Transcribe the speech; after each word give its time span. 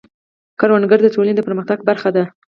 کروندګر 0.59 0.99
د 1.03 1.07
ټولنې 1.15 1.33
د 1.35 1.41
پرمختګ 1.47 1.77
برخه 1.89 2.09
دی 2.15 2.23